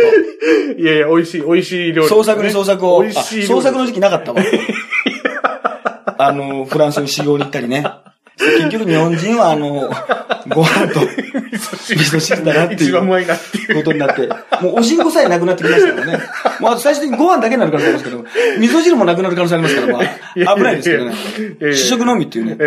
[0.79, 3.01] いやいや、美味しい、美味しい料理、ね、創作に創作を。
[3.01, 4.41] 美味しい創作の時期なかったわ。
[6.17, 7.85] あの、フランスに修行に行ったりね。
[8.37, 9.89] 結局日本人はあの、
[10.49, 12.93] ご飯と味噌汁だなっていう。
[13.75, 14.27] ことになって。
[14.61, 16.23] もうおしんこさえなくなってきましたからね。
[16.59, 18.25] もう最終的にご飯だけになる可能性ありますけど、
[18.59, 20.05] 味噌汁もなくなる可能性ありますから、まあ、
[20.57, 21.15] 危ないですけどね。
[21.73, 22.57] 主食のみっていうね。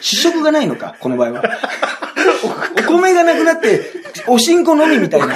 [0.00, 1.42] 主食がないのか、この場合は。
[2.78, 3.82] お米がなくなって、
[4.26, 5.26] おしんこのみみたいな。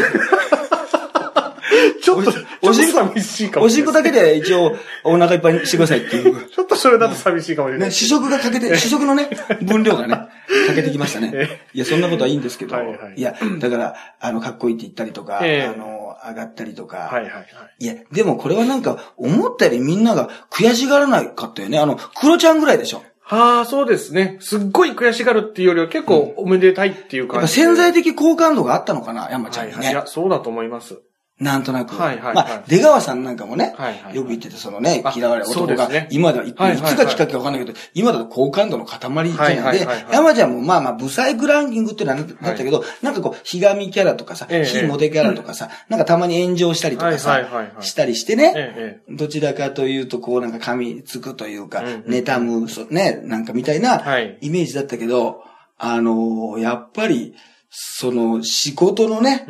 [2.03, 6.49] ちょっと、おしんこ寂しいかもおしんこだけで一応お腹いっぱいにしてくださいっていう。
[6.49, 7.89] ちょっとそれだと寂しいかもしれない。
[7.89, 9.29] ね、主食がかけて、主食のね、
[9.62, 10.15] 分量がね、
[10.69, 11.61] かけてきましたね。
[11.73, 17.09] いや、そんなことはいいんですけど、はいはい、いや、だから、あの、かっこいいって言ったりとか、あの、上がったりとか。
[17.11, 17.45] はいはいはい。
[17.79, 21.79] いや、でもこれはなんか、思ったよりみんなが悔しがらなかったよね。
[21.79, 23.03] あの、クロちゃんぐらいでしょ。
[23.29, 24.37] はあ、そうですね。
[24.41, 29.77] すっごい悔しがるっていうよりは結構おめでたいっていう感じ、うん、潜在的好感度があったのかな、山ちゃんにね。
[29.79, 31.01] はいはい、いや、そうだと思います。
[31.38, 31.94] なんとなく。
[31.96, 47.46] はいはい、はい、まあ、出川さんなんかもね、はいはい、よく言ってて、そのね、嫌われる男が、今では、いつがきっかけかわかんないけど、今だと好感度の塊じゃないで、山ちゃんもまあまあ、ブサイクランキングってのはなったけど、なんかこう、ひがみキャラとかさ、非モテキャラとかさ、なんかたまに炎上したりとかさ、
[47.81, 53.96] したりしてね、どちらかというと、こうなんか噛みつくというか、妬む、ね、なんかみたいな
[54.40, 55.42] イメージだったけど、
[55.77, 57.35] あの、やっぱり、
[57.79, 59.45] その仕事のね、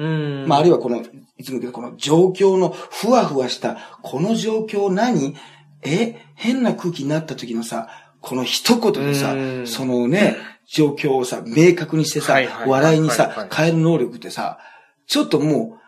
[0.48, 1.00] まああるいはこの、
[1.38, 5.36] いつも言うけど、この状況のふわふわした、この状況何？
[5.82, 7.88] え変な空気になった時のさ、
[8.20, 9.36] この一言でさ、
[9.66, 10.36] そのね、
[10.66, 12.36] 状況をさ、明確にしてさ、
[12.66, 14.58] 笑いにさ、変える能力ってさ、
[15.06, 15.78] ちょっともう、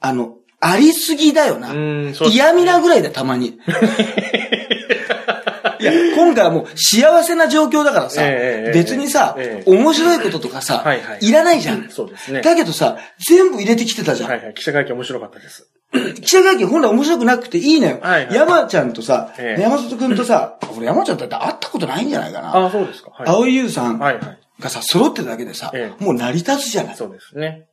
[0.00, 1.72] あの、ありすぎだよな。
[2.28, 3.60] 嫌味なぐらいだ、たまに。
[5.80, 11.88] いや、今回はもう幸せな状況だからさ、えー、別にさ、えー、面白いこととかさ、はいらないじゃん。
[11.90, 12.42] そうですね。
[12.42, 14.30] だけどさ、全部入れてきてたじゃん。
[14.30, 14.54] はいはい。
[14.54, 15.68] 記者会見面白かったです。
[16.20, 17.98] 記者会見本来面白くなくていいのよ。
[18.00, 22.66] はいはい、山ちゃんとさ、えー、山里くんとさ、 俺山ちゃんだって会ったことないんじゃないかな。
[22.66, 23.10] あ、そうですか。
[23.10, 26.96] はい、青井優さんがさ、揃ってただけでさ、もう成り立つじゃない。
[26.96, 27.66] そうですね。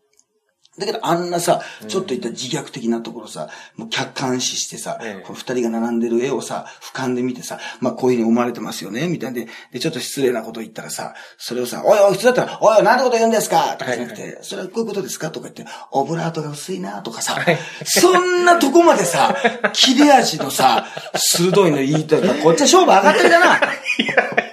[0.77, 13.77] だけどあんなさ、ちょっといった自虐的なところさ、もう客観視してさ、この二人が並んでる絵をさ、俯瞰で見てさ、まあこういうふうに思われてますよね、みたいで、で、ちょっと失礼なこと言ったらさ、それをさ、おいおい、普通だったら、おいおい、なんてこと言うんですか？
[13.77, 15.31] とかじゃなくて、それはこういうことですか？
[15.31, 17.37] とか言って、オブラートが薄いなとかさ、
[17.85, 19.35] そんなとこまでさ、
[19.73, 20.85] 切れ味のさ、
[21.15, 23.59] 鋭いの言いたら、こっちは勝負上がってるだな。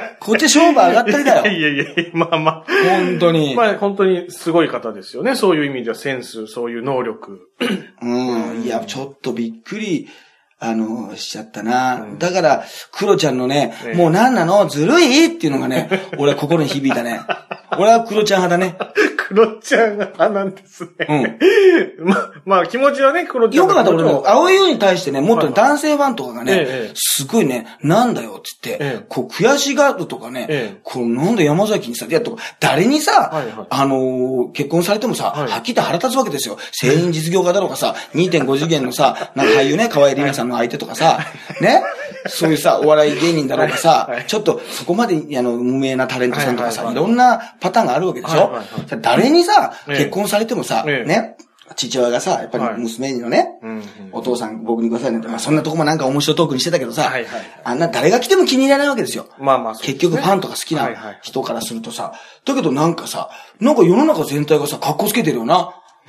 [0.20, 1.46] こっち勝負上がったりだよ。
[1.46, 2.64] いやいやいや、まあまあ。
[2.84, 3.54] 本当に。
[3.54, 5.34] まあ本当にすごい方ですよね。
[5.34, 7.48] そういう意味ではセンス、そういう能力。
[8.02, 8.62] うん。
[8.62, 10.08] いや、ちょっとびっくり。
[10.60, 12.00] あの、しちゃったな。
[12.00, 14.66] うん、だから、クロちゃんのね、ねもう何なの？
[14.66, 15.26] ずるい？
[15.26, 17.20] っていうのがね、 俺は心に響いたね。
[17.76, 18.78] 俺はクロちゃん派だね。
[19.16, 21.38] クロちゃん派なんですね。
[21.98, 22.08] うん。
[22.08, 23.66] ま、まあ気持ちはね、クロちゃん。
[23.66, 33.30] よくなった俺も、青いように対してね、もっと男性ファンとかがね、すごいね、なんだよって言って、こう悔しがるとかね、こうなんで山崎にさ、いやとか、誰にさ、
[33.68, 36.58] あの結婚されてもさ、はっきり言って腹立つわけですよ。
[36.72, 41.18] 成人実業家だろうかさ、2.5次元のさ、なんか俳優ね、河合里奈さんの相手とかさ、
[41.60, 41.82] ね、
[42.26, 48.52] そういうさ、お笑い芸人だろうかさ、ちょっとそこまで、あの、無名なタレントさんとかさ、いろんなパターンがあるわけでしょ？
[49.00, 51.36] 誰にさ、結婚されてもさ、ね、
[51.76, 53.46] 父親がさ、やっぱり娘のね、
[54.12, 57.10] お父さん僕にくださいねって、まあそんなとこもなんか面白いトークにしてたけどさ、
[57.64, 59.26] あんな誰が来ても気に入らないわけですよ。
[59.38, 60.88] まあまあ、結局ファンとか好きな
[61.22, 62.14] 人からするとさ、
[62.46, 63.28] だけどなんかさ、
[63.60, 65.74] なんか世の中全体がさ、格好つけてるよな。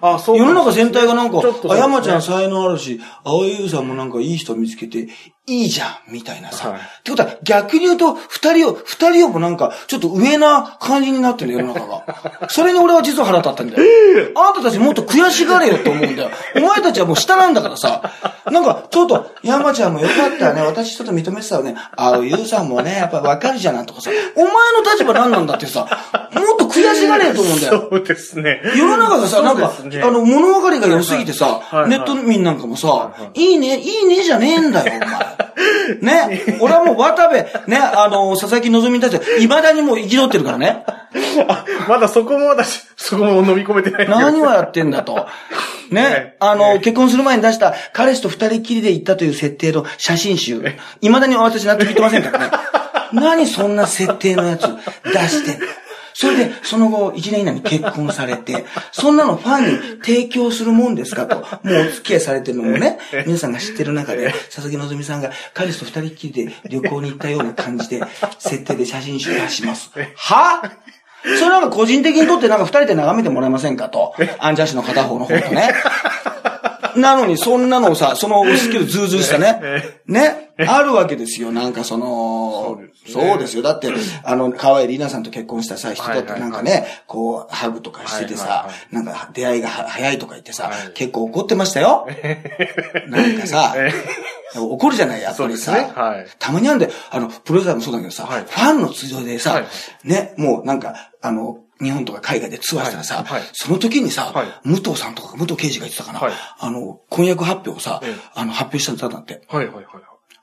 [0.00, 0.38] あ、そう。
[0.38, 5.08] 世の中全体がなんか、あ、山ちゃん才能あるし、青井優さんもなんかいい人見つけて、
[5.50, 6.70] いいじゃん、みたいなさ。
[6.70, 12.04] はい、ってことは、逆に言うと、二人を、二人をもなんか、ちょっと上な感じになってる世の中が。
[12.48, 13.82] それに俺は実は腹立ったんだよ。
[14.36, 16.30] あんたたちもっと悔しがれよって思うんだよ。
[16.56, 18.02] お前たちはもう下なんだからさ。
[18.50, 20.62] なんか、ちょっと、山ちゃんもよかったよね。
[20.62, 21.74] 私ちょっと認めてたよね。
[21.96, 24.10] あうゆうさんもね、やっぱわかるじゃなんとかさ。
[24.36, 27.88] お前の立場何なんだってさ、もっと悔しがれよと思うんだよ。
[27.90, 28.62] そうですね。
[28.76, 36.28] 世の中がさ、なんか、ね、あの、物分かりが良すぎてさ、ネット民なんかもさ、いいね、いいねじゃねえんだよ、お前。
[36.28, 36.58] ね？
[36.60, 40.84] 俺はもう渡部、ね、あの、佐々木希に対して、未だにもう憤ってるからね。
[41.48, 44.08] あ、まだそこも私、そこも飲み込めてない。
[44.08, 45.26] 何をやってんだと。
[45.90, 46.36] ね？
[46.38, 50.62] あの、結婚する前に出した彼氏と二人きりで行ったという設定の写真集。
[51.00, 52.50] 未だに私納得いってませんからね。
[53.12, 54.62] 何そんな設定のやつ
[55.04, 55.66] 出してんの
[56.14, 68.02] それで、その後、一年以内に結婚されて、そんなのファンに提供するもんですかと、もうお付き合いされてるのもね、皆さんが知ってる中で、佐々木希さんが彼氏と二人っきりで旅行に行ったような感じで、
[68.38, 69.90] 設定で写真集出します。
[70.16, 70.72] は？
[71.22, 74.14] それなんか個人的にとってなんか二人で眺めてもらえませんかと。
[74.38, 75.70] アンジャッシュの片方の方とね。
[76.96, 79.84] なのに、そんなのをさ、その、スキルズーズーしたね。
[80.06, 80.49] ね？
[80.66, 81.52] あるわけですよ。
[81.52, 83.62] なんかその、そうですよ。
[83.62, 83.88] だって、
[84.24, 92.06] あの、河合里奈さんと結婚したさ、人だってなんかね、こう、ハグとかしててさ、なんか出会いが早いとか言ってさ、結構怒ってましたよ。
[93.08, 93.74] なんかさ、
[94.56, 96.24] 怒るじゃない、やっぱりさ。
[96.38, 99.62] たまにあるんで、あの、プロレスラーもそうだけどさ、ファンの通常でさ、
[100.04, 103.24] ね、もうなんか、あの、日本とか海外でツアーしたらさ、はい。
[103.24, 106.20] はい、その時にさ、はい、武藤さんとか武藤刑事が言ってたかな、
[106.58, 108.02] あの、婚約発表をさ、
[108.34, 109.42] あの、発表したんだって。
[109.48, 109.86] はいはいはい。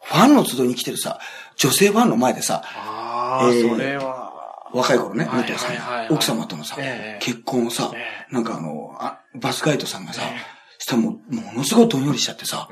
[0.02, 1.20] ファンの集いに来てるさ、
[1.56, 4.28] 女性ファンの前でさ、ああ、えー、それは。
[4.74, 10.38] 若い頃ね、武藤さん、奥様とのさ、えー、結婚をさ、えー、なんかあのあ、バスガイドさんがさ、えー、
[10.80, 12.68] したらもう、ものすごいどんよりしちゃってさ、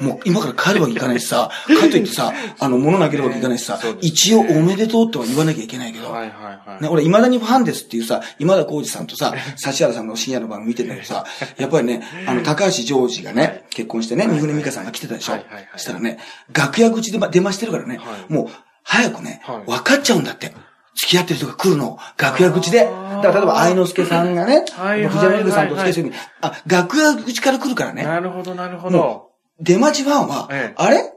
[0.00, 11.24] もう今から帰るわけいかないしさ、 かといってさ、あの、物投げるわけいかないしさ、一応おめでとうっては言わなきゃいけないけど、はいはいはい、ね、俺未だにファンですっていうさ、今田耕司さんとさ、指原さんの深夜の番組見てんだけどさ、
[11.58, 15.32] やっぱりね、あの、高橋ジョージがね、結婚してね、三船美香さんが来てたでしょ？
[15.32, 16.18] はいはいはい、したらね、
[16.52, 18.48] 楽屋口で出ましてるからね、もう、
[18.82, 20.52] 早くね、分かっちゃうんだって。
[20.96, 21.98] 付き合ってる人が来るの。
[22.16, 22.84] 楽屋口で。
[22.84, 24.64] だから例えば、愛之助さんがね、
[25.08, 28.04] 藤山由さんと付き合ってるあ、楽屋口から来るからね。
[28.04, 29.33] なるほど、なるほど。
[29.60, 31.10] 出待ちファンは、ええ、あれ？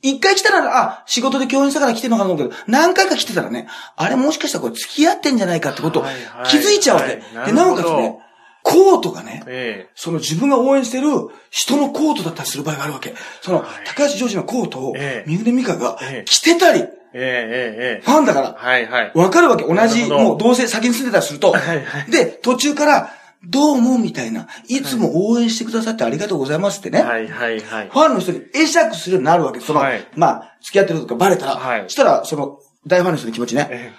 [0.00, 6.04] 一回来たら、あ、仕事で共演したから来てるのかなと思うけど、何回か来てたらね、あれもしかしたらこれ付き合ってんじゃないかってことを
[6.48, 7.16] 気づいちゃうわけ。
[7.16, 8.16] で、なおかつね、
[8.62, 11.08] コートがね、ええ、その自分が応援してる
[11.50, 13.14] 人のコートだったりする場合があるわけ。
[13.42, 14.94] その、高橋ジョージのコートを、
[15.26, 19.12] 三船美香が着てたり、ええ、ええ、ファンだから、はいはい。
[19.14, 19.64] わかるわけ。
[19.64, 21.50] 同じ、もうどうせ先に住んでたりすると。
[21.50, 22.10] はいはい。
[22.10, 23.10] で、途中から、
[23.44, 24.48] どうもみたいな。
[24.68, 27.02] いつも応援してくださってありがとうございますってね。
[27.02, 27.88] はいはいはい。
[27.88, 29.60] ファンの人に会釈するようになるわけ。
[29.60, 31.56] その、はい、まあ、付き合ってるとかバレたら。
[31.56, 31.90] はい。
[31.90, 33.92] したら、その、大ファンの人の気持ちね。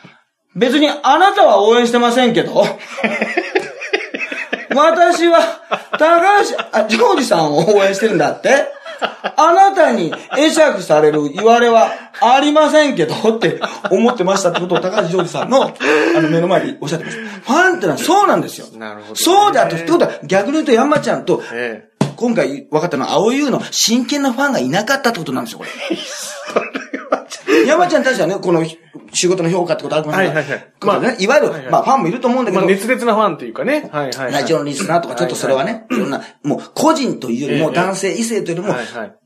[0.55, 2.65] 別にあなたは応援してませんけど。
[4.75, 5.39] 私は、
[5.91, 8.67] 高橋、あ、ジョージさんを応援してるんだって。
[9.01, 13.59] あなたに会釈される言われはありませんけどって
[13.91, 15.71] 思ってましたってことを高橋ジョージさんのあ
[16.21, 17.17] の目の前でおっしゃってます。
[17.17, 18.67] ファンってのはそうなんですよ。
[18.77, 19.75] なるほど、ね、そうだと。
[19.75, 21.41] ってことは逆に言うと山ちゃんと、
[22.15, 25.71] 今回分かったのは青優の真剣なファンがいなかったってことなんですよ、これ。
[27.67, 28.63] 山ちゃんたちはね、この
[29.13, 30.35] 仕事の評価ってことあるかもしれない。
[30.35, 30.73] はいはいはい。
[30.81, 32.61] まあね、いわゆる、まあファンもいると思うんだけど。
[32.61, 33.89] まあ熱烈なファンっていうかね。
[33.91, 34.31] はいはい。
[34.31, 38.75] ラジオのリスナーとかちょっとそれはね、いろんな、もう個人というよりも男性異性というよりも、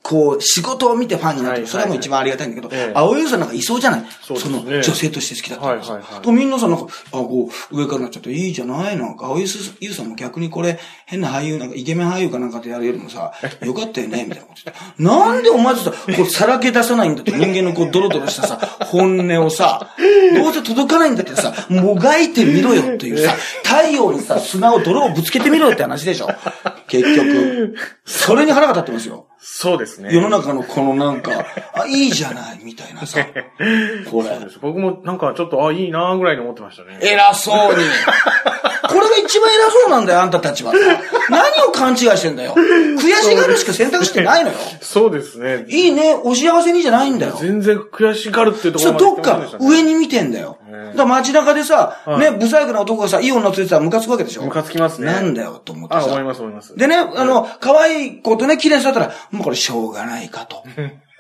[0.04, 1.68] こう、仕事を見てファンになってる。
[1.68, 4.06] それはもう一番ありがたいんだけど、青井さんなんかいそうじゃない？
[4.22, 6.22] その女性として好きだったはいはいはい。
[6.22, 8.98] とみんなさ、なんか、あ、こう、上からなっちゃっていいじゃない？
[8.98, 9.46] なんか、青井
[9.80, 15.04] 優さんも逆にこれ、変な俳優、なんかイケメン俳優かなんかでやるよりもさ、よかったよねみたいなこと言って。
[15.04, 19.90] なんでお前とさ、こう、さらけ出さないんだって人間のこう、ドロドロしたさ、本音をさ、
[20.36, 26.28] どうせ届かないんだけどさ、もがいてみろよっていうさ、太陽にさ、砂を泥をぶつけてみろよって話でしょ。
[26.88, 27.76] 結局。
[28.06, 29.28] それに腹が立ってますよ。
[29.46, 30.10] そうですね。
[30.14, 33.26] 世の中のこのなんか、 あ、いいじゃない、みたいなさ。
[34.10, 34.40] これ。
[34.62, 36.98] 僕もなんかちょっと、あ、いいなぐらいに思ってましたね。
[37.02, 37.84] 偉そうに。
[38.88, 40.74] これが一番偉そうなんだよ、あんたたちは。
[41.30, 42.56] 何を勘違いしてんだよ。
[42.56, 44.56] 悔しがるしか選択肢ってないのよ。
[44.82, 45.66] そうですね。
[45.68, 47.38] いいね、お幸せにじゃないんだよ。
[47.38, 50.58] 全然悔しがるってところそう、どっか上に見てんだよ。
[50.74, 55.08] だから街中でさ、ね、ブサイクな男がさ、いい女連れてたらムカつくわけでしょムカつきますね。
[55.08, 56.02] なんだよ、と思ってさ。
[56.02, 56.76] あ、思います思います。
[56.76, 60.64] でね、あの、可愛い子とね、綺麗にさったら、もうこれしょうがないかと。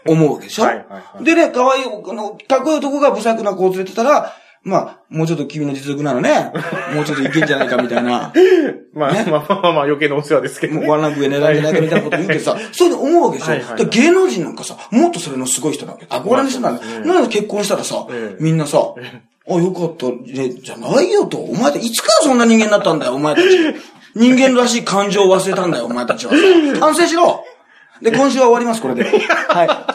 [0.05, 1.23] 思うわけでしょはいはいはい。
[1.23, 4.33] でね、可愛い、あの、かっこいい男がブサイクな子を連れてたら、
[4.63, 6.51] まあ、もうちょっと君の実力なのね、
[6.95, 8.31] もうちょっといけんじゃないかみたいな。
[8.95, 10.81] まあ、ね、まあまあまあ余計なお世話ですけど、ね。
[10.81, 13.51] もうワンランク上狙いじゃないかみたいなこと言うけどさ、そういうふうに思うわけでしょ。
[13.51, 16.05] はいはい、芸能人なんかさ、もっとそれのすごい人なわけ。
[16.05, 16.83] 憧れの人なんだ。
[17.05, 18.07] なんで結婚したらさ、
[18.39, 18.77] みんなさ、
[19.49, 21.37] あ、よかった、ね、じゃないよと。
[21.37, 23.47] お前っていつからそんな人間になったんだよ、お前たち。
[24.15, 26.33] 人間らしい感情を忘れたんだよ、お前たちは。
[26.79, 27.43] 反省しろ
[28.03, 29.03] で、今週は終わります、これで。
[29.47, 29.93] はい。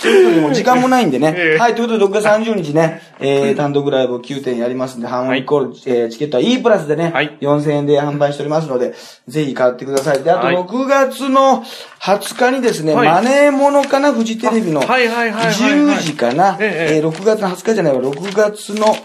[0.00, 1.56] ということで、もう時間もないんでね。
[1.58, 8.94] はい、ということで、6月30日ね、えー、単独ライブ9点やりますんで、半音イコール、えー、チケットは E プラスでね、はい、4000円で販売しておりますので、
[9.28, 10.22] ぜひ買ってください。
[10.22, 11.62] で、あと6月の
[12.00, 14.80] 20日にですね、マネーモノかな、フジテレビの。
[14.80, 15.52] はいはいはい。
[15.52, 16.56] 10時かな。
[16.60, 18.96] えー、6月の20日じゃないわ、6月の、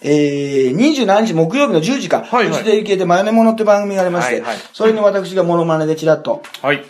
[0.00, 6.42] えー、20何日木曜日の10時か、はいはい、フジテレビ系でマヨネモノって番組がありまして、はいはい、それに私がモノマネでチラッと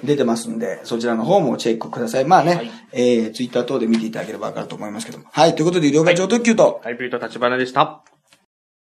[0.05, 2.25] 出てますんで、はい、そちらの方もチェックください。
[2.25, 5.25] まあね、はい、えー、ツイッター等で見ていただければわかると思いますけども。
[5.31, 8.03] はい、ということで、医療課長特急と、ハイブリッド立花でした。